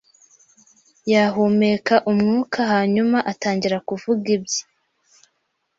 Yahumeka 1.11 1.95
umwuka, 2.11 2.59
hanyuma 2.71 3.17
atangira 3.31 3.77
kuvuga 3.87 4.25
ibye. 4.37 4.61